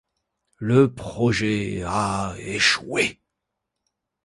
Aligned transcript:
Le 0.57 0.91
projet 0.91 1.83
a 1.85 2.33
échoué. 2.39 3.21